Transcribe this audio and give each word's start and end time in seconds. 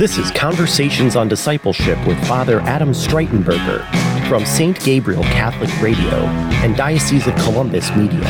This 0.00 0.16
is 0.16 0.30
Conversations 0.30 1.14
on 1.14 1.28
Discipleship 1.28 1.98
with 2.06 2.18
Father 2.26 2.60
Adam 2.60 2.92
Streitenberger 2.92 3.84
from 4.30 4.46
St. 4.46 4.80
Gabriel 4.80 5.22
Catholic 5.24 5.68
Radio 5.82 6.24
and 6.64 6.74
Diocese 6.74 7.26
of 7.26 7.34
Columbus 7.34 7.94
Media. 7.94 8.24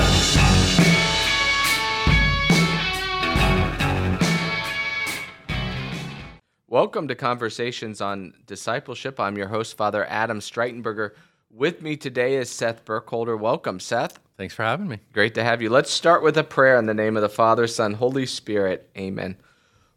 Welcome 6.66 7.06
to 7.06 7.14
Conversations 7.14 8.00
on 8.00 8.34
Discipleship. 8.46 9.20
I'm 9.20 9.38
your 9.38 9.46
host, 9.46 9.76
Father 9.76 10.04
Adam 10.06 10.40
Streitenberger. 10.40 11.12
With 11.52 11.82
me 11.82 11.96
today 11.96 12.34
is 12.34 12.50
Seth 12.50 12.84
Burkholder. 12.84 13.36
Welcome, 13.36 13.78
Seth. 13.78 14.18
Thanks 14.36 14.54
for 14.54 14.64
having 14.64 14.88
me. 14.88 14.98
Great 15.12 15.34
to 15.36 15.44
have 15.44 15.62
you. 15.62 15.70
Let's 15.70 15.92
start 15.92 16.24
with 16.24 16.36
a 16.36 16.42
prayer 16.42 16.78
in 16.78 16.86
the 16.86 16.94
name 16.94 17.16
of 17.16 17.22
the 17.22 17.28
Father, 17.28 17.68
Son, 17.68 17.94
Holy 17.94 18.26
Spirit. 18.26 18.90
Amen. 18.98 19.36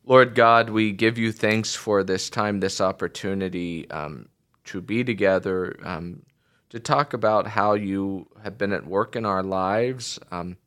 Lord 0.06 0.36
God, 0.36 0.70
we 0.70 0.92
give 0.92 1.18
you 1.18 1.32
thanks 1.32 1.76
for 1.76 2.04
this 2.04 2.30
time, 2.30 2.60
this 2.60 2.82
opportunity 2.82 3.90
um, 3.90 4.28
to 4.66 4.82
be 4.82 5.04
together, 5.04 5.78
um, 5.84 6.22
to 6.70 6.80
talk 6.80 7.14
about 7.14 7.48
how 7.48 7.74
you 7.74 8.28
have 8.44 8.58
been 8.58 8.74
at 8.74 8.86
work 8.86 9.16
in 9.16 9.26
our 9.26 9.44
lives 9.44 10.20
um, 10.32 10.58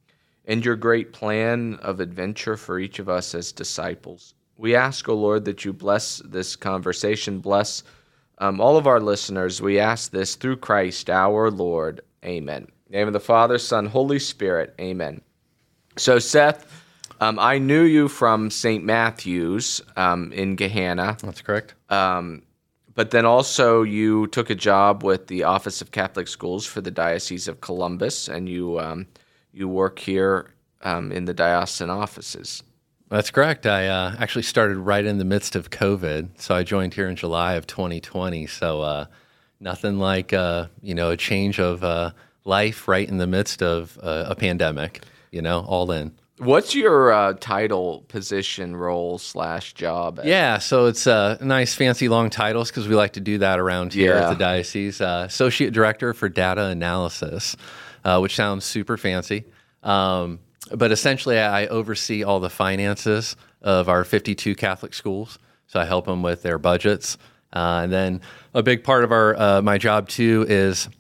and 0.47 0.65
your 0.65 0.77
great 0.77 1.13
plan 1.13 1.75
of 1.83 2.01
adventure 2.01 2.57
for 2.57 2.79
each 2.79 2.99
of 2.99 3.11
us 3.11 3.35
as 3.35 3.53
disciples. 3.53 4.35
We 4.57 4.75
ask, 4.75 5.07
O 5.07 5.13
oh 5.13 5.17
Lord, 5.17 5.45
that 5.45 5.67
you 5.67 5.73
bless 5.75 6.23
this 6.25 6.57
conversation, 6.57 7.41
bless 7.41 7.83
um, 8.39 8.59
all 8.59 8.79
of 8.79 8.87
our 8.87 9.01
listeners. 9.01 9.61
We 9.61 9.79
ask 9.79 10.11
this 10.11 10.35
through 10.35 10.59
Christ 10.59 11.11
our 11.11 11.51
Lord. 11.51 12.01
Amen. 12.25 12.69
name 12.89 13.07
of 13.07 13.13
the 13.13 13.21
Father, 13.21 13.59
Son, 13.59 13.85
Holy 13.85 14.19
Spirit. 14.19 14.75
Amen. 14.81 15.21
So, 15.99 16.19
Seth, 16.19 16.86
um, 17.21 17.39
I 17.39 17.59
knew 17.59 17.83
you 17.83 18.09
from 18.09 18.51
St. 18.51 18.85
Matthew's 18.85 19.81
um, 19.97 20.33
in 20.33 20.57
Gahanna. 20.57 21.21
That's 21.21 21.43
correct. 21.43 21.75
Um, 21.89 22.43
but 22.97 23.11
then 23.11 23.27
also 23.27 23.83
you 23.83 24.27
took 24.29 24.51
a 24.51 24.55
job 24.55 25.05
with 25.05 25.27
the 25.27 25.45
Office 25.45 25.81
of 25.81 25.93
Catholic 25.93 26.27
Schools 26.27 26.67
for 26.67 26.81
the 26.81 26.91
Diocese 26.91 27.47
of 27.47 27.61
Columbus, 27.61 28.29
and 28.29 28.49
you 28.49 28.81
um, 28.81 29.07
you 29.53 29.69
work 29.69 29.99
here 29.99 30.55
um, 30.83 31.13
in 31.13 31.27
the 31.27 31.35
diocesan 31.35 31.91
offices. 31.91 32.63
That's 33.09 33.31
correct. 33.31 33.67
I 33.67 33.87
uh, 33.87 34.17
actually 34.19 34.43
started 34.43 34.79
right 34.79 35.05
in 35.05 35.19
the 35.19 35.25
midst 35.25 35.55
of 35.55 35.71
COVID, 35.71 36.41
so 36.41 36.57
I 36.57 36.65
joined 36.65 36.95
here 36.95 37.09
in 37.09 37.15
July 37.17 37.55
of 37.55 37.67
2020. 37.67 38.47
So 38.47 38.81
uh, 38.81 39.07
nothing 39.61 39.99
like 39.99 40.33
uh, 40.33 40.67
you 40.83 40.95
know 40.95 41.11
a 41.11 41.17
change 41.17 41.61
of 41.61 41.85
uh, 41.85 42.13
life 42.45 42.89
right 42.89 43.09
in 43.09 43.19
the 43.19 43.27
midst 43.27 43.63
of 43.63 43.99
uh, 44.03 44.25
a 44.29 44.35
pandemic. 44.35 45.03
You 45.31 45.43
know, 45.43 45.61
all 45.69 45.91
in. 45.93 46.13
What's 46.39 46.75
your 46.75 47.13
uh, 47.13 47.33
title, 47.41 48.05
position, 48.09 48.77
role 48.77 49.17
slash 49.17 49.73
job? 49.73 50.19
At? 50.19 50.27
Yeah, 50.27 50.59
so 50.59 50.85
it's 50.85 51.07
uh, 51.07 51.39
nice, 51.41 51.75
fancy, 51.75 52.11
long 52.11 52.29
titles 52.29 52.71
because 52.71 52.87
we 52.87 52.95
like 52.95 53.15
to 53.15 53.21
do 53.21 53.39
that 53.39 53.59
around 53.59 53.95
here 53.95 54.15
yeah. 54.15 54.27
at 54.27 54.31
the 54.31 54.37
diocese. 54.37 55.01
Uh, 55.01 55.25
Associate 55.27 55.73
Director 55.73 56.13
for 56.13 56.29
Data 56.29 56.67
Analysis, 56.67 57.57
uh, 58.05 58.19
which 58.19 58.37
sounds 58.37 58.67
super 58.67 58.99
fancy, 58.99 59.47
um, 59.83 60.39
but 60.75 60.93
essentially 60.93 61.39
I 61.39 61.69
oversee 61.69 62.23
all 62.23 62.39
the 62.39 62.51
finances 62.51 63.35
of 63.63 63.89
our 63.89 64.05
52 64.05 64.55
Catholic 64.57 64.93
schools. 64.93 65.39
So 65.69 65.81
I 65.81 65.87
help 65.87 66.05
them 66.05 66.23
with 66.23 66.43
their 66.43 66.59
budgets, 66.59 67.17
uh, 67.55 67.81
and 67.83 67.93
then 67.93 68.21
a 68.53 68.63
big 68.63 68.85
part 68.85 69.05
of 69.05 69.11
our 69.11 69.35
uh, 69.37 69.63
my 69.63 69.79
job 69.79 70.09
too 70.11 70.45
is 70.49 70.91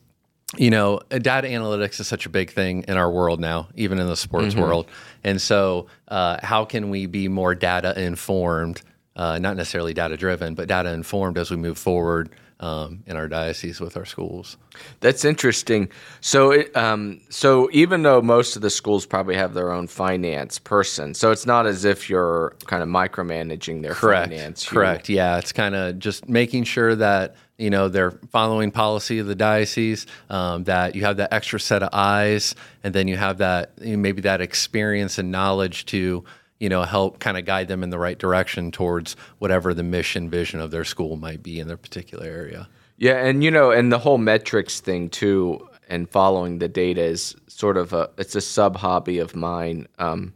you 0.56 0.70
know, 0.70 1.00
data 1.11 1.48
analytics 1.48 1.98
is 1.98 2.06
such 2.06 2.25
a 2.25 2.28
big 2.28 2.50
thing 2.50 2.84
in 2.86 2.97
our 2.97 3.11
world 3.11 3.41
now, 3.41 3.69
even 3.75 3.98
in 3.98 4.06
the 4.06 4.16
sports 4.16 4.55
mm-hmm. 4.55 4.62
world. 4.62 4.86
And 5.25 5.41
so, 5.41 5.88
uh, 6.08 6.38
how 6.42 6.64
can 6.64 6.88
we 6.88 7.06
be 7.06 7.27
more 7.27 7.55
data 7.55 8.00
informed, 8.00 8.83
uh, 9.16 9.38
not 9.38 9.56
necessarily 9.56 9.92
data 9.92 10.16
driven, 10.16 10.55
but 10.55 10.69
data 10.69 10.92
informed 10.92 11.36
as 11.36 11.50
we 11.50 11.56
move 11.56 11.78
forward 11.78 12.31
um, 12.61 13.03
in 13.06 13.17
our 13.17 13.28
diocese 13.28 13.81
with 13.81 13.97
our 13.97 14.05
schools? 14.05 14.56
That's 15.00 15.25
interesting. 15.25 15.89
So, 16.21 16.53
it, 16.53 16.77
um, 16.77 17.21
so 17.28 17.69
even 17.72 18.03
though 18.03 18.22
most 18.22 18.56
of 18.56 18.62
the 18.62 18.71
schools 18.71 19.06
probably 19.06 19.37
have 19.37 19.55
their 19.55 19.71
own 19.71 19.87
finance 19.87 20.59
person, 20.59 21.15
so 21.15 21.31
it's 21.31 21.47
not 21.47 21.67
as 21.67 21.84
if 21.84 22.09
you're 22.09 22.56
kind 22.67 22.83
of 22.83 22.89
micromanaging 22.89 23.83
their 23.83 23.94
Correct. 23.94 24.31
finance. 24.31 24.67
Correct. 24.69 25.09
Yeah, 25.09 25.39
it's 25.39 25.53
kind 25.53 25.75
of 25.75 25.99
just 25.99 26.28
making 26.28 26.65
sure 26.65 26.94
that 26.94 27.37
you 27.59 27.71
know 27.71 27.89
they're 27.89 28.12
following 28.31 28.71
policy 28.71 29.19
of 29.19 29.27
the 29.27 29.34
diocese 29.34 30.06
um, 30.31 30.65
that 30.65 30.94
you 30.94 31.03
have 31.03 31.17
that 31.17 31.33
extra 31.33 31.59
set 31.59 31.83
of 31.83 31.88
eyes 31.93 32.55
and 32.84 32.94
then 32.94 33.09
you 33.09 33.17
have 33.17 33.38
that 33.38 33.73
you 33.81 33.97
know, 33.97 34.03
maybe 34.03 34.21
that 34.23 34.41
experience 34.41 35.19
and 35.19 35.31
knowledge 35.31 35.87
to 35.87 36.23
you 36.61 36.69
know 36.69 36.83
help 36.83 37.19
kind 37.19 37.37
of 37.37 37.44
guide 37.44 37.69
them 37.69 37.83
in 37.83 37.91
the 37.91 37.99
right 37.99 38.19
direction 38.19 38.71
towards 38.71 39.17
whatever 39.39 39.75
the 39.75 39.83
mission 39.83 40.31
vision 40.31 40.61
of 40.61 40.71
their 40.71 40.84
school 40.84 41.17
might 41.17 41.43
be 41.43 41.61
in 41.61 41.69
their 41.69 41.77
particular 41.77 42.27
area 42.27 42.69
yeah 42.97 43.25
and 43.25 43.43
you 43.43 43.50
know 43.50 43.71
and 43.71 43.93
the 43.93 43.99
whole 43.99 44.19
metrics 44.19 44.81
thing 44.81 45.09
too 45.09 45.67
and 45.89 46.09
following 46.11 46.59
the 46.59 46.69
data 46.69 47.03
is 47.03 47.34
sort 47.47 47.77
of 47.77 47.93
a 47.93 48.11
it's 48.19 48.34
a 48.34 48.41
sub 48.41 48.77
hobby 48.77 49.19
of 49.19 49.37
mine 49.37 49.87
um, 49.99 50.33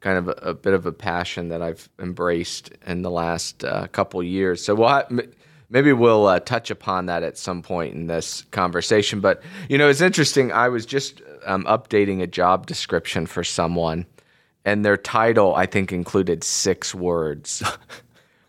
kind 0.00 0.18
of 0.18 0.28
a, 0.28 0.50
a, 0.50 0.54
bit 0.54 0.74
of 0.74 0.84
a 0.84 0.92
passion 0.92 1.48
that 1.48 1.62
I've 1.62 1.88
embraced 1.98 2.70
in 2.86 3.00
the 3.00 3.10
last 3.10 3.64
uh, 3.64 3.86
couple 3.88 4.22
years 4.22 4.62
so 4.62 4.74
what 4.74 5.10
maybe 5.74 5.92
we'll 5.92 6.26
uh, 6.26 6.40
touch 6.40 6.70
upon 6.70 7.06
that 7.06 7.22
at 7.22 7.36
some 7.36 7.60
point 7.60 7.94
in 7.94 8.06
this 8.06 8.42
conversation. 8.52 9.20
But 9.20 9.42
you 9.68 9.76
know, 9.76 9.88
it's 9.88 10.00
interesting. 10.00 10.52
I 10.52 10.68
was 10.68 10.86
just 10.86 11.20
um, 11.46 11.64
updating 11.64 12.22
a 12.22 12.26
job 12.26 12.66
description 12.66 13.26
for 13.26 13.44
someone, 13.44 14.06
and 14.64 14.84
their 14.84 14.96
title 14.96 15.54
I 15.54 15.66
think 15.66 15.92
included 15.92 16.44
six 16.44 16.94
words. 16.94 17.62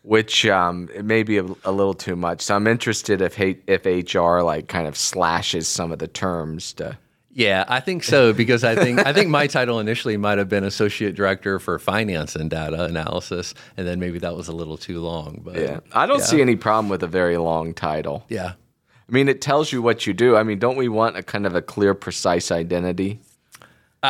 which 0.02 0.46
um, 0.46 0.88
it 0.94 1.04
may 1.04 1.24
be 1.24 1.40
a, 1.40 1.46
a, 1.64 1.72
little 1.72 1.96
too 1.96 2.16
much. 2.16 2.40
So 2.40 2.56
I'm 2.56 2.68
interested 2.68 3.22
if 3.22 3.40
if 3.40 3.86
HR 3.86 4.42
like 4.42 4.68
kind 4.68 4.88
of 4.88 4.96
slashes 4.96 5.68
some 5.68 5.92
of 5.92 5.98
the 5.98 6.08
terms 6.08 6.74
to 6.74 6.96
yeah, 7.38 7.66
I 7.68 7.82
think 7.82 8.06
so 8.06 8.32
because 8.32 8.64
I 8.64 8.76
think 8.76 9.06
I 9.06 9.12
think 9.12 9.30
my 9.30 9.46
title 9.48 9.82
initially 9.82 10.16
might 10.16 10.38
have 10.38 10.48
been 10.48 10.64
associate 10.64 11.16
director 11.16 11.60
for 11.60 11.78
finance 11.80 12.34
and 12.34 12.50
data 12.50 12.86
analysis, 12.86 13.54
and 13.76 13.86
then 13.86 14.00
maybe 14.00 14.20
that 14.20 14.38
was 14.38 14.48
a 14.48 14.54
little 14.54 14.78
too 14.78 15.02
long. 15.02 15.42
But 15.44 15.58
yeah, 15.58 15.80
I 15.92 16.06
don't 16.06 16.20
yeah. 16.20 16.26
see 16.26 16.40
any 16.42 16.56
problem 16.56 16.88
with 16.88 17.04
a 17.04 17.08
very 17.08 17.36
long 17.36 17.74
title. 17.74 18.24
Yeah, 18.30 18.54
I 18.54 19.12
mean 19.12 19.28
it 19.28 19.42
tells 19.42 19.74
you 19.74 19.82
what 19.82 20.08
you 20.08 20.14
do. 20.14 20.38
I 20.38 20.44
mean, 20.44 20.60
don't 20.60 20.78
we 20.78 20.88
want 20.88 21.18
a 21.18 21.24
kind 21.24 21.46
of 21.46 21.56
a 21.56 21.62
clear, 21.62 21.94
precise 21.94 22.52
identity? 22.52 23.20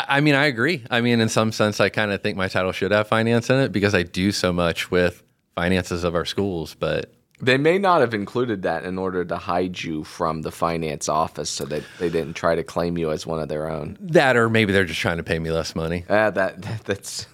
I, 0.08 0.22
mean, 0.22 0.36
I 0.36 0.46
agree. 0.46 0.84
I 0.90 1.02
mean, 1.02 1.20
in 1.20 1.30
some 1.30 1.52
sense, 1.52 1.80
I 1.80 1.90
kind 1.90 2.12
of 2.12 2.22
think 2.22 2.38
my 2.38 2.48
title 2.48 2.72
should 2.72 2.92
have 2.92 3.08
finance 3.08 3.50
in 3.50 3.60
it 3.60 3.72
because 3.72 3.94
I 3.94 4.04
do 4.04 4.32
so 4.32 4.52
much 4.52 4.92
with 4.92 5.24
finances 5.56 6.04
of 6.04 6.16
our 6.16 6.26
schools, 6.26 6.76
but 6.76 7.12
they 7.42 7.58
may 7.58 7.78
not 7.78 8.00
have 8.00 8.14
included 8.14 8.62
that 8.62 8.86
in 8.86 8.98
order 8.98 9.26
to 9.26 9.36
hide 9.36 9.82
you 9.82 10.06
from 10.06 10.42
the 10.42 10.52
finance 10.52 11.10
office 11.10 11.50
so 11.50 11.66
that 11.66 11.84
they 12.00 12.10
didn't 12.10 12.34
try 12.34 12.56
to 12.56 12.64
claim 12.64 12.98
you 12.98 13.12
as 13.12 13.28
one 13.28 13.42
of 13.42 13.50
their 13.50 13.70
own. 13.70 13.98
That 14.00 14.38
or 14.38 14.50
maybe 14.50 14.72
they're 14.72 14.86
just 14.86 15.02
trying 15.02 15.18
to 15.18 15.24
pay 15.24 15.40
me 15.40 15.52
less 15.52 15.76
money. 15.76 16.06
Uh, 16.08 16.30
that, 16.32 16.62
that 16.62 16.84
that's 16.86 17.26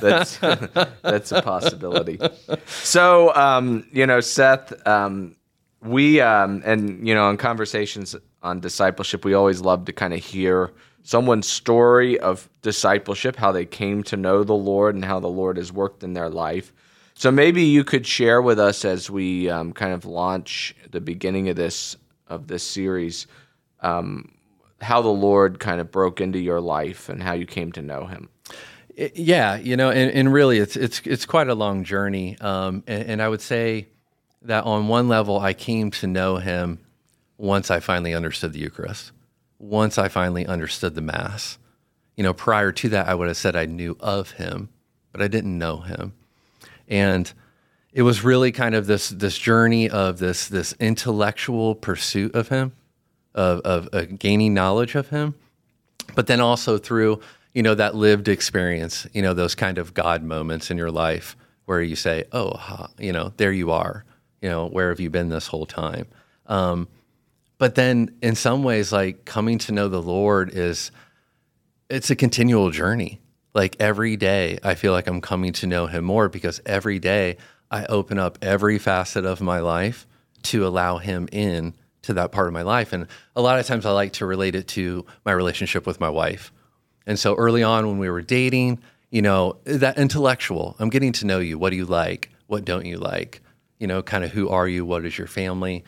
that's 0.00 0.38
that's 1.02 1.32
a 1.32 1.40
possibility. 1.40 2.18
So 2.66 3.34
um, 3.34 3.86
you 3.90 4.06
know, 4.06 4.20
Seth, 4.20 4.86
um, 4.86 5.34
we 5.82 6.20
um, 6.20 6.62
and 6.64 7.06
you 7.06 7.14
know, 7.14 7.30
in 7.30 7.38
conversations 7.38 8.14
on 8.42 8.60
discipleship, 8.60 9.24
we 9.24 9.32
always 9.32 9.62
love 9.62 9.86
to 9.86 9.92
kind 9.92 10.12
of 10.12 10.22
hear 10.22 10.72
someone's 11.02 11.48
story 11.48 12.18
of 12.18 12.48
discipleship, 12.62 13.36
how 13.36 13.52
they 13.52 13.64
came 13.64 14.02
to 14.04 14.16
know 14.16 14.44
the 14.44 14.54
Lord 14.54 14.94
and 14.94 15.04
how 15.04 15.20
the 15.20 15.28
Lord 15.28 15.56
has 15.56 15.72
worked 15.72 16.02
in 16.02 16.12
their 16.14 16.28
life. 16.28 16.72
So 17.14 17.30
maybe 17.30 17.64
you 17.64 17.82
could 17.82 18.06
share 18.06 18.40
with 18.40 18.60
us 18.60 18.84
as 18.84 19.10
we 19.10 19.50
um, 19.50 19.72
kind 19.72 19.92
of 19.92 20.04
launch 20.04 20.76
the 20.90 21.00
beginning 21.00 21.48
of 21.48 21.56
this 21.56 21.96
of 22.28 22.46
this 22.46 22.62
series, 22.62 23.26
um, 23.80 24.32
how 24.80 25.02
the 25.02 25.08
Lord 25.08 25.58
kind 25.58 25.80
of 25.80 25.90
broke 25.90 26.20
into 26.20 26.38
your 26.38 26.60
life 26.60 27.08
and 27.08 27.22
how 27.22 27.32
you 27.32 27.46
came 27.46 27.72
to 27.72 27.82
know 27.82 28.06
Him. 28.06 28.28
Yeah, 29.14 29.56
you 29.56 29.76
know, 29.76 29.90
and, 29.90 30.10
and 30.10 30.32
really, 30.32 30.58
it's 30.58 30.76
it's 30.76 31.00
it's 31.04 31.24
quite 31.24 31.48
a 31.48 31.54
long 31.54 31.84
journey, 31.84 32.36
um, 32.40 32.82
and, 32.86 33.02
and 33.04 33.22
I 33.22 33.28
would 33.28 33.40
say 33.40 33.88
that 34.42 34.64
on 34.64 34.88
one 34.88 35.08
level, 35.08 35.38
I 35.38 35.54
came 35.54 35.90
to 35.92 36.06
know 36.06 36.36
Him 36.36 36.78
once 37.36 37.70
I 37.70 37.80
finally 37.80 38.14
understood 38.14 38.52
the 38.52 38.58
Eucharist, 38.58 39.12
once 39.58 39.98
I 39.98 40.08
finally 40.08 40.46
understood 40.46 40.94
the 40.94 41.00
Mass. 41.00 41.58
You 42.16 42.24
know, 42.24 42.34
prior 42.34 42.72
to 42.72 42.88
that, 42.90 43.08
I 43.08 43.14
would 43.14 43.28
have 43.28 43.36
said 43.36 43.56
I 43.56 43.66
knew 43.66 43.96
of 44.00 44.32
Him, 44.32 44.68
but 45.12 45.22
I 45.22 45.28
didn't 45.28 45.56
know 45.56 45.78
Him 45.78 46.14
and 46.88 47.32
it 47.92 48.02
was 48.02 48.24
really 48.24 48.52
kind 48.52 48.74
of 48.74 48.86
this 48.86 49.10
this 49.10 49.38
journey 49.38 49.88
of 49.88 50.18
this 50.18 50.48
this 50.48 50.74
intellectual 50.80 51.74
pursuit 51.74 52.34
of 52.34 52.48
him, 52.48 52.72
of 53.34 53.60
of 53.60 53.88
uh, 53.92 54.04
gaining 54.18 54.54
knowledge 54.54 54.94
of 54.94 55.08
him, 55.10 55.34
but 56.14 56.26
then 56.26 56.40
also 56.40 56.78
through 56.78 57.20
you 57.54 57.62
know 57.62 57.74
that 57.74 57.94
lived 57.94 58.28
experience, 58.28 59.06
you 59.12 59.22
know 59.22 59.34
those 59.34 59.54
kind 59.54 59.78
of 59.78 59.94
God 59.94 60.22
moments 60.22 60.70
in 60.70 60.78
your 60.78 60.90
life 60.90 61.36
where 61.66 61.82
you 61.82 61.96
say, 61.96 62.24
oh, 62.32 62.86
you 62.98 63.12
know, 63.12 63.30
there 63.36 63.52
you 63.52 63.70
are, 63.70 64.02
you 64.40 64.48
know, 64.48 64.66
where 64.66 64.88
have 64.88 65.00
you 65.00 65.10
been 65.10 65.28
this 65.28 65.48
whole 65.48 65.66
time? 65.66 66.06
Um, 66.46 66.88
but 67.58 67.74
then 67.74 68.16
in 68.22 68.34
some 68.34 68.62
ways, 68.62 68.92
like 68.92 69.24
coming 69.24 69.58
to 69.58 69.72
know 69.72 69.88
the 69.88 70.02
Lord 70.02 70.50
is 70.50 70.90
it's 71.90 72.10
a 72.10 72.16
continual 72.16 72.70
journey 72.70 73.20
like 73.54 73.76
every 73.80 74.16
day, 74.16 74.58
I 74.62 74.74
feel 74.74 74.92
like 74.92 75.08
I'm 75.08 75.20
coming 75.20 75.52
to 75.54 75.66
know 75.66 75.86
him 75.86 76.04
more 76.04 76.28
because 76.28 76.60
every 76.64 76.98
day 76.98 77.38
I 77.70 77.84
open 77.86 78.18
up 78.18 78.38
every 78.40 78.78
facet 78.78 79.24
of 79.24 79.40
my 79.40 79.60
life 79.60 80.06
to 80.44 80.66
allow 80.66 80.98
Him 80.98 81.28
in 81.32 81.74
to 82.02 82.14
that 82.14 82.32
part 82.32 82.46
of 82.46 82.52
my 82.52 82.62
life. 82.62 82.92
And 82.92 83.06
a 83.36 83.42
lot 83.42 83.58
of 83.58 83.66
times 83.66 83.84
I 83.84 83.90
like 83.90 84.12
to 84.14 84.26
relate 84.26 84.54
it 84.54 84.68
to 84.68 85.04
my 85.24 85.32
relationship 85.32 85.86
with 85.86 86.00
my 86.00 86.08
wife. 86.08 86.52
And 87.06 87.18
so 87.18 87.34
early 87.34 87.62
on 87.62 87.86
when 87.86 87.98
we 87.98 88.08
were 88.08 88.22
dating, 88.22 88.80
you 89.10 89.22
know, 89.22 89.56
that 89.64 89.98
intellectual, 89.98 90.76
I'm 90.78 90.90
getting 90.90 91.12
to 91.14 91.26
know 91.26 91.38
you. 91.38 91.58
What 91.58 91.70
do 91.70 91.76
you 91.76 91.86
like? 91.86 92.30
What 92.46 92.64
don't 92.64 92.86
you 92.86 92.98
like? 92.98 93.42
You 93.78 93.86
know, 93.86 94.02
kind 94.02 94.24
of 94.24 94.30
who 94.30 94.48
are 94.48 94.68
you? 94.68 94.84
What 94.84 95.04
is 95.04 95.18
your 95.18 95.26
family? 95.26 95.84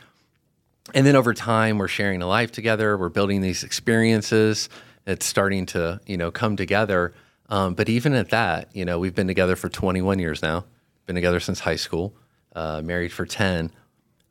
And 0.94 1.06
then 1.06 1.16
over 1.16 1.34
time, 1.34 1.78
we're 1.78 1.88
sharing 1.88 2.22
a 2.22 2.26
life 2.26 2.52
together. 2.52 2.96
We're 2.96 3.08
building 3.08 3.40
these 3.40 3.62
experiences. 3.64 4.68
It's 5.06 5.26
starting 5.26 5.66
to, 5.66 6.00
you 6.06 6.16
know, 6.16 6.30
come 6.30 6.56
together. 6.56 7.14
Um, 7.48 7.74
but 7.74 7.88
even 7.88 8.14
at 8.14 8.30
that, 8.30 8.68
you 8.74 8.84
know, 8.84 8.98
we've 8.98 9.14
been 9.14 9.26
together 9.26 9.56
for 9.56 9.68
21 9.68 10.18
years 10.18 10.42
now. 10.42 10.64
Been 11.06 11.16
together 11.16 11.40
since 11.40 11.60
high 11.60 11.76
school. 11.76 12.14
Uh, 12.54 12.80
married 12.82 13.12
for 13.12 13.26
10. 13.26 13.72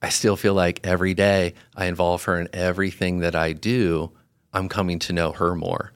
I 0.01 0.09
still 0.09 0.35
feel 0.35 0.53
like 0.53 0.79
every 0.85 1.13
day 1.13 1.53
I 1.75 1.85
involve 1.85 2.23
her 2.23 2.39
in 2.39 2.47
everything 2.53 3.19
that 3.19 3.35
I 3.35 3.53
do. 3.53 4.11
I'm 4.53 4.69
coming 4.69 4.99
to 4.99 5.13
know 5.13 5.31
her 5.33 5.55
more. 5.55 5.91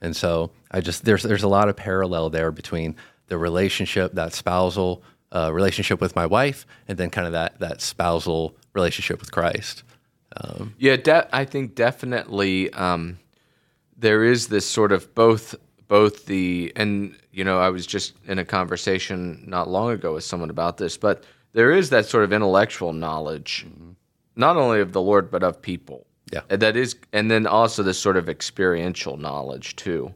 And 0.00 0.14
so 0.14 0.50
I 0.70 0.80
just 0.80 1.04
there's 1.04 1.22
there's 1.22 1.42
a 1.42 1.48
lot 1.48 1.68
of 1.68 1.76
parallel 1.76 2.30
there 2.30 2.52
between 2.52 2.96
the 3.26 3.38
relationship, 3.38 4.12
that 4.14 4.32
spousal 4.32 5.02
uh, 5.34 5.52
relationship 5.52 6.00
with 6.00 6.14
my 6.14 6.26
wife, 6.26 6.66
and 6.86 6.96
then 6.96 7.10
kind 7.10 7.26
of 7.26 7.32
that 7.32 7.58
that 7.60 7.80
spousal 7.80 8.54
relationship 8.74 9.20
with 9.20 9.32
Christ. 9.32 9.82
Um, 10.38 10.74
yeah, 10.78 10.96
de- 10.96 11.28
I 11.34 11.44
think 11.44 11.74
definitely 11.74 12.72
um, 12.72 13.18
there 13.96 14.24
is 14.24 14.48
this 14.48 14.66
sort 14.66 14.92
of 14.92 15.12
both 15.14 15.54
both 15.88 16.26
the 16.26 16.72
and 16.76 17.16
you 17.32 17.44
know 17.44 17.58
I 17.58 17.70
was 17.70 17.86
just 17.86 18.14
in 18.26 18.38
a 18.38 18.44
conversation 18.44 19.42
not 19.46 19.68
long 19.68 19.90
ago 19.90 20.14
with 20.14 20.24
someone 20.24 20.50
about 20.50 20.76
this, 20.76 20.96
but 20.96 21.24
there 21.52 21.72
is 21.72 21.90
that 21.90 22.06
sort 22.06 22.24
of 22.24 22.32
intellectual 22.32 22.92
knowledge, 22.92 23.66
mm-hmm. 23.68 23.92
not 24.36 24.56
only 24.56 24.80
of 24.80 24.92
the 24.92 25.00
Lord 25.00 25.30
but 25.30 25.42
of 25.42 25.60
people. 25.60 26.06
Yeah, 26.32 26.42
that 26.48 26.76
is, 26.76 26.94
and 27.12 27.30
then 27.30 27.46
also 27.46 27.82
this 27.82 27.98
sort 27.98 28.18
of 28.18 28.28
experiential 28.28 29.16
knowledge 29.16 29.76
too. 29.76 30.14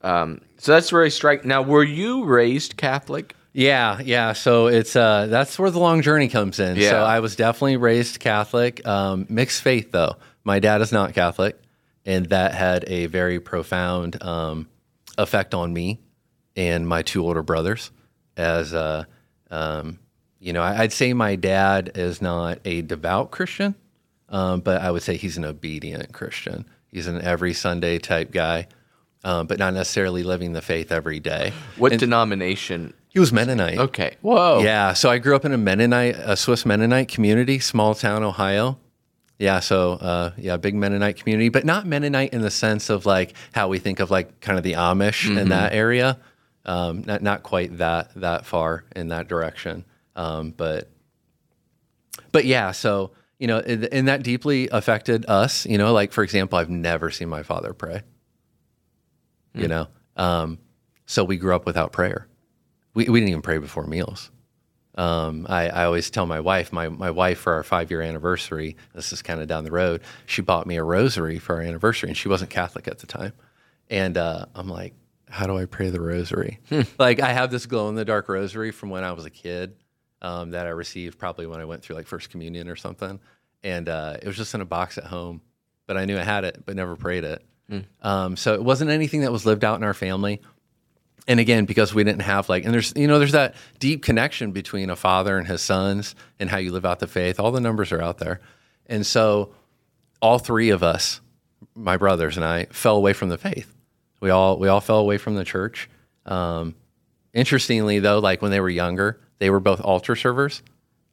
Um, 0.00 0.40
so 0.56 0.72
that's 0.72 0.88
very 0.88 1.10
striking. 1.10 1.48
Now, 1.48 1.60
were 1.60 1.84
you 1.84 2.24
raised 2.24 2.78
Catholic? 2.78 3.35
Yeah, 3.56 4.00
yeah. 4.04 4.34
So 4.34 4.66
it's 4.66 4.94
uh, 4.94 5.28
that's 5.30 5.58
where 5.58 5.70
the 5.70 5.78
long 5.78 6.02
journey 6.02 6.28
comes 6.28 6.60
in. 6.60 6.76
Yeah. 6.76 6.90
So 6.90 7.02
I 7.02 7.20
was 7.20 7.36
definitely 7.36 7.78
raised 7.78 8.20
Catholic, 8.20 8.86
um, 8.86 9.24
mixed 9.30 9.62
faith 9.62 9.92
though. 9.92 10.16
My 10.44 10.58
dad 10.58 10.82
is 10.82 10.92
not 10.92 11.14
Catholic, 11.14 11.58
and 12.04 12.26
that 12.26 12.52
had 12.52 12.84
a 12.86 13.06
very 13.06 13.40
profound 13.40 14.22
um, 14.22 14.68
effect 15.16 15.54
on 15.54 15.72
me 15.72 16.00
and 16.54 16.86
my 16.86 17.00
two 17.00 17.24
older 17.24 17.42
brothers. 17.42 17.90
As 18.36 18.74
uh, 18.74 19.04
um, 19.50 20.00
you 20.38 20.52
know, 20.52 20.62
I'd 20.62 20.92
say 20.92 21.14
my 21.14 21.36
dad 21.36 21.92
is 21.94 22.20
not 22.20 22.58
a 22.66 22.82
devout 22.82 23.30
Christian, 23.30 23.74
um, 24.28 24.60
but 24.60 24.82
I 24.82 24.90
would 24.90 25.02
say 25.02 25.16
he's 25.16 25.38
an 25.38 25.46
obedient 25.46 26.12
Christian. 26.12 26.66
He's 26.88 27.06
an 27.06 27.22
every 27.22 27.54
Sunday 27.54 28.00
type 28.00 28.32
guy, 28.32 28.68
um, 29.24 29.46
but 29.46 29.58
not 29.58 29.72
necessarily 29.72 30.24
living 30.24 30.52
the 30.52 30.60
faith 30.60 30.92
every 30.92 31.20
day. 31.20 31.54
What 31.78 31.92
and 31.92 32.00
denomination? 32.00 32.92
He 33.16 33.20
was 33.20 33.32
Mennonite. 33.32 33.78
Okay. 33.78 34.18
Whoa. 34.20 34.60
Yeah. 34.62 34.92
So 34.92 35.08
I 35.08 35.16
grew 35.16 35.34
up 35.34 35.46
in 35.46 35.52
a 35.54 35.56
Mennonite, 35.56 36.16
a 36.18 36.36
Swiss 36.36 36.66
Mennonite 36.66 37.08
community, 37.08 37.58
small 37.60 37.94
town, 37.94 38.22
Ohio. 38.22 38.78
Yeah, 39.38 39.60
so 39.60 39.92
uh, 39.92 40.32
yeah, 40.36 40.58
big 40.58 40.74
Mennonite 40.74 41.16
community, 41.16 41.48
but 41.48 41.64
not 41.64 41.86
Mennonite 41.86 42.34
in 42.34 42.42
the 42.42 42.50
sense 42.50 42.90
of 42.90 43.06
like 43.06 43.32
how 43.52 43.68
we 43.68 43.78
think 43.78 44.00
of 44.00 44.10
like 44.10 44.40
kind 44.40 44.58
of 44.58 44.64
the 44.64 44.74
Amish 44.74 45.26
mm-hmm. 45.26 45.38
in 45.38 45.48
that 45.48 45.72
area. 45.72 46.18
Um, 46.66 47.04
not 47.06 47.22
not 47.22 47.42
quite 47.42 47.78
that 47.78 48.10
that 48.16 48.44
far 48.44 48.84
in 48.94 49.08
that 49.08 49.28
direction, 49.28 49.86
um, 50.14 50.50
but 50.50 50.90
but 52.32 52.44
yeah. 52.44 52.72
So 52.72 53.12
you 53.38 53.46
know, 53.46 53.60
and, 53.60 54.08
that 54.08 54.24
deeply 54.24 54.68
affected 54.68 55.24
us. 55.26 55.64
You 55.64 55.78
know, 55.78 55.94
like 55.94 56.12
for 56.12 56.22
example, 56.22 56.58
I've 56.58 56.68
never 56.68 57.10
seen 57.10 57.30
my 57.30 57.44
father 57.44 57.72
pray. 57.72 58.02
Mm. 59.54 59.62
You 59.62 59.68
know, 59.68 59.88
um, 60.18 60.58
so 61.06 61.24
we 61.24 61.38
grew 61.38 61.56
up 61.56 61.64
without 61.64 61.92
prayer. 61.92 62.28
We 62.96 63.08
we 63.08 63.20
didn't 63.20 63.28
even 63.28 63.42
pray 63.42 63.58
before 63.58 63.86
meals. 63.86 64.30
Um, 64.96 65.46
I, 65.50 65.68
I, 65.68 65.84
always 65.84 66.08
tell 66.08 66.24
my 66.24 66.40
wife, 66.40 66.72
my, 66.72 66.88
my 66.88 67.10
wife 67.10 67.40
for 67.40 67.52
our 67.52 67.62
five 67.62 67.90
year 67.90 68.00
anniversary, 68.00 68.78
this 68.94 69.12
is 69.12 69.20
kind 69.20 69.42
of 69.42 69.46
down 69.46 69.64
the 69.64 69.70
road, 69.70 70.00
she 70.24 70.40
bought 70.40 70.66
me 70.66 70.76
a 70.76 70.82
rosary 70.82 71.38
for 71.38 71.56
our 71.56 71.60
anniversary, 71.60 72.08
and 72.08 72.16
she 72.16 72.28
wasn't 72.28 72.48
Catholic 72.48 72.88
at 72.88 73.00
the 73.00 73.06
time. 73.06 73.34
And 73.90 74.16
uh, 74.16 74.46
I'm 74.54 74.70
like, 74.70 74.94
how 75.28 75.46
do 75.46 75.58
I 75.58 75.66
pray 75.66 75.90
the 75.90 76.00
rosary? 76.00 76.60
Hmm. 76.70 76.80
Like, 76.98 77.20
I 77.20 77.34
have 77.34 77.50
this 77.50 77.66
glow 77.66 77.90
in 77.90 77.94
the 77.94 78.06
dark 78.06 78.30
rosary 78.30 78.70
from 78.70 78.88
when 78.88 79.04
I 79.04 79.12
was 79.12 79.26
a 79.26 79.30
kid 79.30 79.76
um, 80.22 80.52
that 80.52 80.66
I 80.66 80.70
received 80.70 81.18
probably 81.18 81.46
when 81.46 81.60
I 81.60 81.66
went 81.66 81.82
through 81.82 81.96
like 81.96 82.06
First 82.06 82.30
Communion 82.30 82.66
or 82.66 82.76
something. 82.76 83.20
And 83.62 83.90
uh, 83.90 84.16
it 84.22 84.26
was 84.26 84.38
just 84.38 84.54
in 84.54 84.62
a 84.62 84.64
box 84.66 84.96
at 84.96 85.04
home, 85.04 85.42
but 85.86 85.98
I 85.98 86.06
knew 86.06 86.18
I 86.18 86.24
had 86.24 86.44
it, 86.44 86.62
but 86.64 86.74
never 86.74 86.96
prayed 86.96 87.24
it. 87.24 87.44
Hmm. 87.68 87.80
Um, 88.00 88.36
so 88.36 88.54
it 88.54 88.64
wasn't 88.64 88.90
anything 88.90 89.20
that 89.20 89.32
was 89.32 89.44
lived 89.44 89.62
out 89.62 89.76
in 89.76 89.84
our 89.84 89.92
family 89.92 90.40
and 91.28 91.40
again 91.40 91.64
because 91.64 91.94
we 91.94 92.04
didn't 92.04 92.22
have 92.22 92.48
like 92.48 92.64
and 92.64 92.72
there's 92.72 92.92
you 92.96 93.06
know 93.06 93.18
there's 93.18 93.32
that 93.32 93.54
deep 93.78 94.02
connection 94.02 94.52
between 94.52 94.90
a 94.90 94.96
father 94.96 95.38
and 95.38 95.46
his 95.46 95.60
sons 95.60 96.14
and 96.38 96.48
how 96.50 96.58
you 96.58 96.72
live 96.72 96.84
out 96.84 96.98
the 96.98 97.06
faith. 97.06 97.40
All 97.40 97.52
the 97.52 97.60
numbers 97.60 97.92
are 97.92 98.02
out 98.02 98.18
there. 98.18 98.40
And 98.86 99.04
so 99.04 99.52
all 100.22 100.38
three 100.38 100.70
of 100.70 100.82
us 100.82 101.20
my 101.74 101.96
brothers 101.96 102.36
and 102.36 102.44
i 102.44 102.64
fell 102.66 102.96
away 102.96 103.12
from 103.12 103.28
the 103.28 103.38
faith. 103.38 103.74
We 104.20 104.30
all 104.30 104.58
we 104.58 104.68
all 104.68 104.80
fell 104.80 104.98
away 104.98 105.18
from 105.18 105.34
the 105.34 105.44
church. 105.44 105.88
Um, 106.24 106.74
interestingly 107.32 107.98
though 107.98 108.18
like 108.18 108.42
when 108.42 108.50
they 108.50 108.60
were 108.60 108.68
younger 108.68 109.20
they 109.38 109.50
were 109.50 109.60
both 109.60 109.80
altar 109.80 110.16
servers 110.16 110.62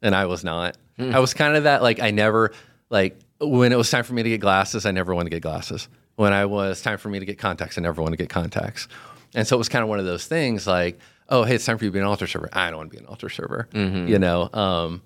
and 0.02 0.14
i 0.14 0.26
was 0.26 0.42
not. 0.42 0.76
Mm. 0.98 1.14
i 1.14 1.18
was 1.18 1.34
kind 1.34 1.56
of 1.56 1.64
that 1.64 1.82
like 1.82 2.00
i 2.00 2.10
never 2.10 2.52
like 2.88 3.18
when 3.40 3.72
it 3.72 3.76
was 3.76 3.90
time 3.90 4.04
for 4.04 4.14
me 4.14 4.22
to 4.22 4.28
get 4.28 4.40
glasses 4.40 4.86
i 4.86 4.90
never 4.90 5.14
wanted 5.14 5.30
to 5.30 5.36
get 5.36 5.42
glasses. 5.42 5.88
When 6.16 6.32
i 6.32 6.46
was 6.46 6.80
time 6.80 6.98
for 6.98 7.08
me 7.08 7.18
to 7.18 7.26
get 7.26 7.38
contacts 7.38 7.76
i 7.76 7.80
never 7.80 8.00
wanted 8.00 8.16
to 8.16 8.22
get 8.22 8.30
contacts 8.30 8.88
and 9.34 9.46
so 9.46 9.56
it 9.56 9.58
was 9.58 9.68
kind 9.68 9.82
of 9.82 9.88
one 9.88 9.98
of 9.98 10.04
those 10.04 10.26
things 10.26 10.66
like, 10.66 10.98
oh, 11.28 11.44
hey, 11.44 11.56
it's 11.56 11.64
time 11.64 11.78
for 11.78 11.84
you 11.84 11.90
to 11.90 11.92
be 11.92 11.98
an 11.98 12.04
altar 12.06 12.26
server. 12.26 12.48
I 12.52 12.70
don't 12.70 12.78
want 12.78 12.90
to 12.90 12.96
be 12.96 13.02
an 13.02 13.08
altar 13.08 13.28
server, 13.28 13.68
mm-hmm. 13.72 14.08
you 14.08 14.18
know. 14.18 14.48
Um, 14.52 15.02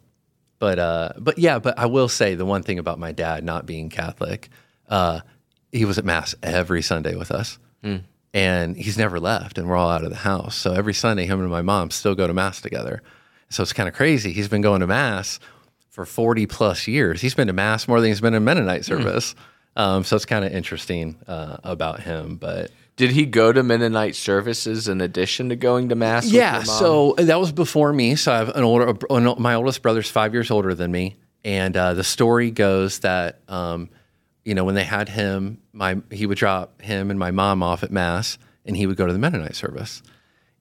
but 0.58 0.78
uh, 0.78 1.10
but 1.18 1.38
yeah, 1.38 1.58
but 1.58 1.78
I 1.78 1.86
will 1.86 2.08
say 2.08 2.34
the 2.34 2.44
one 2.44 2.62
thing 2.62 2.78
about 2.78 2.98
my 2.98 3.12
dad 3.12 3.44
not 3.44 3.66
being 3.66 3.88
Catholic, 3.88 4.48
uh, 4.88 5.20
he 5.72 5.84
was 5.84 5.98
at 5.98 6.04
mass 6.04 6.34
every 6.42 6.82
Sunday 6.82 7.14
with 7.14 7.30
us, 7.30 7.58
mm. 7.82 8.02
and 8.34 8.76
he's 8.76 8.98
never 8.98 9.20
left, 9.20 9.58
and 9.58 9.68
we're 9.68 9.76
all 9.76 9.90
out 9.90 10.04
of 10.04 10.10
the 10.10 10.16
house. 10.16 10.56
So 10.56 10.72
every 10.72 10.94
Sunday, 10.94 11.26
him 11.26 11.40
and 11.40 11.50
my 11.50 11.62
mom 11.62 11.90
still 11.90 12.14
go 12.14 12.26
to 12.26 12.34
mass 12.34 12.60
together. 12.60 13.02
So 13.50 13.62
it's 13.62 13.72
kind 13.72 13.88
of 13.88 13.94
crazy. 13.94 14.32
He's 14.32 14.48
been 14.48 14.60
going 14.60 14.80
to 14.80 14.86
mass 14.86 15.38
for 15.90 16.04
forty 16.04 16.46
plus 16.46 16.88
years. 16.88 17.20
He's 17.20 17.34
been 17.34 17.46
to 17.46 17.52
mass 17.52 17.86
more 17.86 18.00
than 18.00 18.08
he's 18.08 18.20
been 18.20 18.34
in 18.34 18.44
Mennonite 18.44 18.84
hmm. 18.84 18.92
service. 18.92 19.34
Mm. 19.34 19.38
Um, 19.80 20.04
so 20.04 20.16
it's 20.16 20.24
kind 20.24 20.44
of 20.44 20.52
interesting 20.52 21.16
uh, 21.28 21.58
about 21.62 22.00
him, 22.00 22.34
but 22.34 22.72
did 22.98 23.12
he 23.12 23.26
go 23.26 23.52
to 23.52 23.62
Mennonite 23.62 24.16
services 24.16 24.88
in 24.88 25.00
addition 25.00 25.50
to 25.50 25.56
going 25.56 25.88
to 25.90 25.94
mass? 25.94 26.26
Yeah, 26.26 26.64
so 26.64 27.14
that 27.16 27.38
was 27.38 27.52
before 27.52 27.92
me. 27.92 28.16
So 28.16 28.32
I 28.32 28.38
have 28.38 28.48
an 28.50 28.64
older, 28.64 28.92
my 29.38 29.54
oldest 29.54 29.82
brother's 29.82 30.10
five 30.10 30.34
years 30.34 30.50
older 30.50 30.74
than 30.74 30.90
me, 30.90 31.16
and 31.44 31.76
uh, 31.76 31.94
the 31.94 32.02
story 32.02 32.50
goes 32.50 32.98
that 32.98 33.40
um, 33.48 33.88
you 34.44 34.54
know 34.54 34.64
when 34.64 34.74
they 34.74 34.82
had 34.82 35.08
him, 35.08 35.62
my 35.72 35.98
he 36.10 36.26
would 36.26 36.38
drop 36.38 36.82
him 36.82 37.10
and 37.10 37.18
my 37.20 37.30
mom 37.30 37.62
off 37.62 37.84
at 37.84 37.92
mass, 37.92 38.36
and 38.66 38.76
he 38.76 38.86
would 38.86 38.96
go 38.96 39.06
to 39.06 39.12
the 39.12 39.18
Mennonite 39.18 39.54
service. 39.54 40.02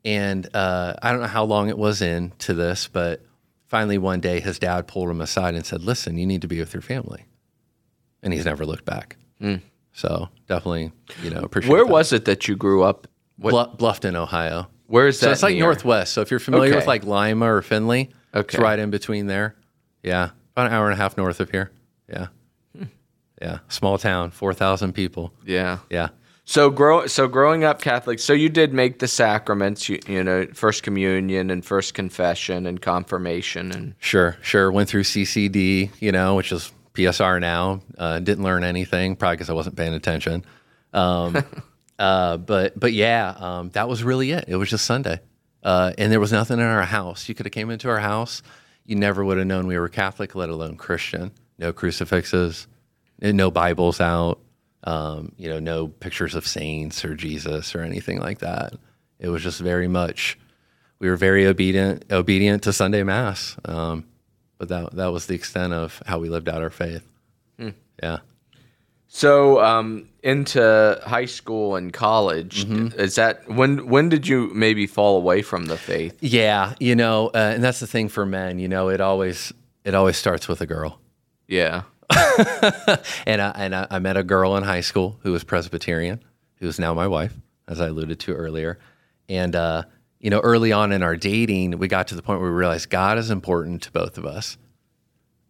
And 0.06 0.48
uh, 0.56 0.94
I 1.02 1.12
don't 1.12 1.22
know 1.22 1.28
how 1.28 1.44
long 1.44 1.70
it 1.70 1.78
was 1.78 2.04
in 2.04 2.34
to 2.40 2.54
this, 2.54 2.88
but 2.88 3.26
finally 3.66 3.98
one 3.98 4.22
day 4.22 4.40
his 4.40 4.60
dad 4.60 4.88
pulled 4.88 5.10
him 5.10 5.22
aside 5.22 5.56
and 5.56 5.66
said, 5.66 5.82
"Listen, 5.82 6.20
you 6.20 6.28
need 6.28 6.44
to 6.44 6.48
be 6.48 6.60
with 6.60 6.72
your 6.72 6.84
family," 6.84 7.26
and 8.22 8.32
he's 8.32 8.46
never 8.46 8.64
looked 8.64 8.86
back. 8.86 9.18
Mm. 9.42 9.62
So 9.98 10.30
definitely, 10.46 10.92
you 11.24 11.32
know, 11.32 11.40
appreciate. 11.40 11.72
Where 11.72 11.84
that. 11.84 11.92
was 11.92 12.14
it 12.14 12.26
that 12.26 12.48
you 12.48 12.56
grew 12.56 12.84
up? 12.84 13.08
What? 13.38 13.80
Bluffton, 13.80 14.14
Ohio. 14.16 14.68
Where 14.86 15.08
is 15.08 15.20
that? 15.22 15.26
So 15.26 15.32
it's 15.32 15.42
like 15.42 15.56
near? 15.56 15.64
northwest. 15.64 16.14
So 16.14 16.22
if 16.22 16.30
you're 16.30 16.40
familiar 16.40 16.70
okay. 16.70 16.76
with 16.76 16.86
like 16.86 17.04
Lima 17.04 17.52
or 17.52 17.64
Findlay, 17.64 18.10
okay. 18.32 18.42
it's 18.42 18.60
right 18.60 18.78
in 18.78 18.92
between 18.92 19.26
there. 19.26 19.56
Yeah, 20.04 20.30
about 20.52 20.68
an 20.68 20.74
hour 20.74 20.86
and 20.86 20.94
a 20.94 20.98
half 20.98 21.18
north 21.18 21.40
of 21.40 21.50
here. 21.50 21.72
Yeah, 22.08 22.28
hmm. 22.78 22.84
yeah, 23.42 23.58
small 23.70 23.98
town, 23.98 24.30
four 24.30 24.54
thousand 24.54 24.94
people. 24.94 25.34
Yeah, 25.44 25.80
yeah. 25.90 26.10
So 26.46 26.70
grow 26.70 27.08
so 27.08 27.28
growing 27.28 27.64
up 27.64 27.82
Catholic, 27.82 28.20
so 28.20 28.34
you 28.34 28.50
did 28.50 28.74
make 28.74 29.00
the 29.00 29.08
sacraments, 29.08 29.90
you, 29.90 30.00
you 30.08 30.24
know, 30.24 30.46
first 30.54 30.84
communion 30.84 31.50
and 31.50 31.66
first 31.66 31.96
confession 31.96 32.68
and 32.68 32.80
confirmation 32.80 33.72
and 33.72 33.96
Sure, 33.98 34.38
sure. 34.44 34.72
Went 34.72 34.90
through 34.90 35.04
CCD, 35.04 35.90
you 36.00 36.12
know, 36.12 36.36
which 36.36 36.52
is 36.52 36.72
PSR 36.98 37.40
now. 37.40 37.82
Uh, 37.98 38.20
didn't 38.20 38.44
learn 38.44 38.64
anything, 38.64 39.16
probably 39.16 39.36
because 39.36 39.50
I 39.50 39.54
wasn't 39.54 39.76
paying 39.76 39.94
attention. 39.94 40.44
Um, 40.94 41.44
uh, 42.00 42.38
but 42.38 42.80
but 42.80 42.94
yeah, 42.94 43.36
um, 43.38 43.70
that 43.72 43.88
was 43.88 44.04
really 44.04 44.32
it. 44.32 44.46
It 44.48 44.56
was 44.56 44.70
just 44.70 44.86
Sunday, 44.86 45.20
uh, 45.64 45.94
and 45.98 46.12
there 46.12 46.20
was 46.20 46.32
nothing 46.32 46.60
in 46.60 46.66
our 46.66 46.84
house. 46.84 47.30
You 47.30 47.36
could 47.36 47.46
have 47.46 47.54
came 47.54 47.70
into 47.70 47.90
our 47.90 48.00
house, 48.00 48.42
you 48.86 48.96
never 48.96 49.24
would 49.24 49.38
have 49.38 49.46
known 49.46 49.68
we 49.68 49.78
were 49.78 49.90
Catholic, 49.90 50.34
let 50.34 50.50
alone 50.50 50.78
Christian. 50.78 51.32
No 51.60 51.74
crucifixes, 51.74 52.68
no 53.22 53.52
Bibles 53.52 54.00
out. 54.00 54.40
Um, 54.84 55.34
you 55.38 55.50
know, 55.50 55.60
no 55.60 55.88
pictures 55.88 56.36
of 56.36 56.48
saints 56.48 57.04
or 57.04 57.14
Jesus 57.14 57.76
or 57.76 57.82
anything 57.82 58.20
like 58.20 58.40
that. 58.40 58.74
It 59.20 59.28
was 59.28 59.44
just 59.44 59.60
very 59.60 59.88
much 59.88 60.38
we 61.00 61.10
were 61.10 61.18
very 61.18 61.46
obedient 61.46 62.06
obedient 62.12 62.64
to 62.64 62.74
Sunday 62.74 63.04
mass. 63.04 63.58
Um, 63.66 64.06
but 64.58 64.70
that 64.70 64.96
that 64.96 65.08
was 65.08 65.26
the 65.28 65.36
extent 65.36 65.74
of 65.74 66.02
how 66.06 66.20
we 66.20 66.30
lived 66.30 66.50
out 66.50 66.62
our 66.62 66.70
faith. 66.70 67.08
Hmm. 67.60 67.70
Yeah. 68.02 68.20
So 69.10 69.62
um, 69.64 70.10
into 70.22 71.00
high 71.06 71.26
school 71.26 71.76
and 71.78 71.94
college, 71.94 72.66
Mm-hmm. 72.66 73.00
is 73.00 73.16
that 73.16 73.48
when? 73.50 73.88
When 73.88 74.10
did 74.10 74.28
you 74.28 74.52
maybe 74.54 74.86
fall 74.86 75.18
away 75.18 75.42
from 75.42 75.66
the 75.68 75.78
faith? 75.78 76.18
Yeah, 76.22 76.74
you 76.80 76.96
know, 76.96 77.28
uh, 77.34 77.54
and 77.56 77.64
that's 77.64 77.80
the 77.80 77.88
thing 77.88 78.10
for 78.10 78.26
men. 78.26 78.60
You 78.60 78.68
know, 78.68 78.90
it 78.90 79.00
always 79.00 79.54
it 79.86 79.96
always 79.96 80.18
starts 80.18 80.48
with 80.48 80.60
a 80.62 80.66
girl. 80.68 81.00
Yeah. 81.48 81.84
and 83.26 83.42
I, 83.42 83.52
and 83.56 83.76
I, 83.76 83.88
I 83.92 84.00
met 84.00 84.18
a 84.18 84.24
girl 84.24 84.56
in 84.58 84.64
high 84.64 84.82
school 84.82 85.18
who 85.24 85.32
was 85.32 85.44
Presbyterian, 85.44 86.24
who 86.56 86.68
is 86.68 86.80
now 86.80 86.94
my 86.94 87.08
wife, 87.08 87.34
as 87.68 87.80
I 87.82 87.88
alluded 87.88 88.20
to 88.22 88.34
earlier. 88.34 88.80
And 89.30 89.56
uh, 89.56 89.84
you 90.28 90.32
know, 90.32 90.42
early 90.42 90.74
on 90.74 90.92
in 90.92 91.04
our 91.04 91.16
dating, 91.16 91.80
we 91.80 91.88
got 91.88 92.10
to 92.10 92.16
the 92.16 92.22
point 92.22 92.42
where 92.42 92.52
we 92.52 92.58
realized 92.58 92.90
God 92.90 93.18
is 93.18 93.32
important 93.32 93.84
to 93.84 93.92
both 93.94 94.18
of 94.18 94.26
us. 94.26 94.58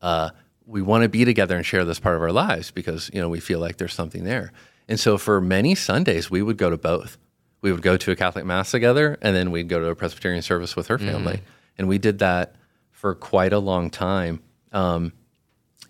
Uh, 0.04 0.30
we 0.68 0.84
want 0.84 1.02
to 1.02 1.10
be 1.10 1.26
together 1.26 1.58
and 1.58 1.66
share 1.66 1.84
this 1.84 2.00
part 2.00 2.16
of 2.16 2.22
our 2.22 2.32
lives 2.32 2.70
because 2.70 3.10
you 3.12 3.20
know 3.20 3.28
we 3.28 3.40
feel 3.40 3.58
like 3.58 3.78
there's 3.78 3.96
something 3.96 4.24
there. 4.24 4.52
And 4.88 5.00
so 5.00 5.18
for 5.18 5.42
many 5.42 5.74
Sundays, 5.74 6.30
we 6.30 6.44
would 6.44 6.58
go 6.58 6.70
to 6.70 6.78
both. 6.78 7.18
We 7.62 7.72
would 7.72 7.82
go 7.82 7.98
to 7.98 8.12
a 8.12 8.16
Catholic 8.16 8.46
mass 8.46 8.70
together, 8.70 9.18
and 9.24 9.36
then 9.36 9.50
we'd 9.50 9.68
go 9.68 9.80
to 9.80 9.88
a 9.88 9.96
Presbyterian 9.96 10.44
service 10.44 10.76
with 10.76 10.90
her 10.90 11.00
family, 11.00 11.42
and 11.80 11.88
we 11.88 11.98
did 11.98 12.20
that 12.20 12.54
for 12.92 13.16
quite 13.16 13.54
a 13.54 13.60
long 13.60 13.90
time. 13.90 14.44
Um, 14.74 15.12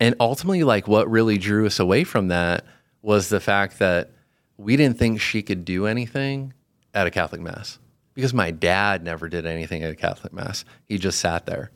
and 0.00 0.14
ultimately, 0.18 0.64
like 0.64 0.88
what 0.88 1.10
really 1.10 1.36
drew 1.36 1.66
us 1.66 1.78
away 1.78 2.04
from 2.04 2.28
that 2.28 2.64
was 3.02 3.28
the 3.28 3.38
fact 3.38 3.80
that 3.80 4.12
we 4.56 4.78
didn't 4.78 4.96
think 4.96 5.20
she 5.20 5.42
could 5.42 5.66
do 5.66 5.84
anything 5.84 6.54
at 6.94 7.06
a 7.06 7.10
Catholic 7.10 7.42
mass 7.42 7.78
because 8.18 8.34
my 8.34 8.50
dad 8.50 9.04
never 9.04 9.28
did 9.28 9.46
anything 9.46 9.84
at 9.84 9.92
a 9.92 9.94
Catholic 9.94 10.32
mass. 10.32 10.64
He 10.86 10.98
just 10.98 11.20
sat 11.20 11.46
there, 11.46 11.70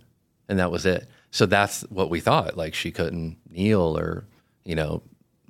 and 0.49 0.59
that 0.59 0.73
was 0.73 0.85
it. 0.85 1.07
So 1.31 1.47
that's 1.47 1.83
what 1.83 2.11
we 2.11 2.19
thought. 2.19 2.57
Like 2.57 2.75
she 2.75 2.91
couldn't 2.91 3.37
kneel 3.49 3.97
or, 3.97 4.25
you 4.65 4.75
know, 4.75 5.05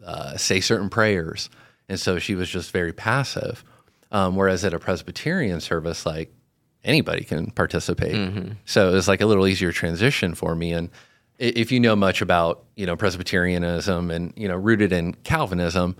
uh, 0.05 0.37
say 0.37 0.61
certain 0.61 0.91
prayers, 0.91 1.49
and 1.89 1.99
so 1.99 2.19
she 2.19 2.35
was 2.35 2.51
just 2.51 2.73
very 2.73 2.93
passive. 2.93 3.65
Um, 4.11 4.37
whereas 4.37 4.67
at 4.67 4.75
a 4.75 4.79
Presbyterian 4.79 5.63
service, 5.63 6.05
like 6.05 6.31
anybody 6.85 7.25
can 7.25 7.51
participate. 7.53 8.13
So 8.67 8.91
it 8.91 8.93
was 8.93 9.09
like 9.09 9.23
a 9.23 9.27
little 9.27 9.47
easier 9.47 9.73
transition 9.73 10.35
for 10.35 10.55
me. 10.55 10.73
And 10.75 10.91
if 11.39 11.73
you 11.73 11.81
know 11.81 11.97
much 11.97 12.21
about 12.21 12.65
you 12.77 12.85
know 12.85 12.97
Presbyterianism 12.97 14.11
and 14.11 14.35
you 14.37 14.47
know 14.47 14.57
rooted 14.57 14.93
in 14.93 15.15
Calvinism, 15.15 15.97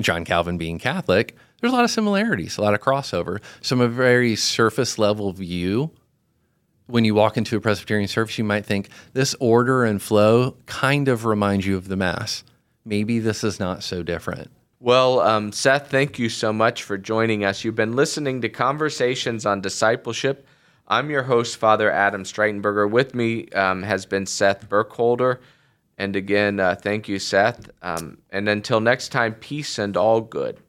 John 0.00 0.24
Calvin 0.24 0.58
being 0.58 0.80
Catholic, 0.80 1.36
there's 1.60 1.72
a 1.72 1.76
lot 1.76 1.84
of 1.84 1.90
similarities, 1.90 2.56
a 2.56 2.62
lot 2.62 2.74
of 2.74 2.80
crossover. 2.80 3.40
So 3.60 3.76
from 3.76 3.80
a 3.80 3.88
very 3.88 4.36
surface 4.36 4.98
level 4.98 5.32
view, 5.32 5.90
when 6.86 7.04
you 7.04 7.14
walk 7.14 7.36
into 7.36 7.56
a 7.56 7.60
Presbyterian 7.60 8.08
service, 8.08 8.38
you 8.38 8.44
might 8.44 8.64
think 8.64 8.88
this 9.12 9.34
order 9.40 9.84
and 9.84 10.00
flow 10.00 10.56
kind 10.66 11.08
of 11.08 11.24
reminds 11.24 11.66
you 11.66 11.76
of 11.76 11.88
the 11.88 11.96
Mass. 11.96 12.44
Maybe 12.84 13.18
this 13.18 13.44
is 13.44 13.60
not 13.60 13.82
so 13.82 14.02
different. 14.02 14.50
Well, 14.80 15.20
um, 15.20 15.52
Seth, 15.52 15.90
thank 15.90 16.18
you 16.18 16.28
so 16.28 16.52
much 16.52 16.84
for 16.84 16.96
joining 16.96 17.44
us. 17.44 17.64
You've 17.64 17.74
been 17.74 17.96
listening 17.96 18.40
to 18.42 18.48
Conversations 18.48 19.44
on 19.44 19.60
Discipleship. 19.60 20.46
I'm 20.86 21.10
your 21.10 21.24
host, 21.24 21.56
Father 21.56 21.90
Adam 21.90 22.22
Streitenberger. 22.22 22.88
With 22.90 23.14
me 23.14 23.48
um, 23.50 23.82
has 23.82 24.06
been 24.06 24.24
Seth 24.24 24.68
Burkholder. 24.68 25.40
And 25.98 26.14
again, 26.14 26.60
uh, 26.60 26.76
thank 26.76 27.08
you, 27.08 27.18
Seth. 27.18 27.68
Um, 27.82 28.18
and 28.30 28.48
until 28.48 28.80
next 28.80 29.08
time, 29.08 29.34
peace 29.34 29.78
and 29.78 29.96
all 29.96 30.20
good. 30.20 30.60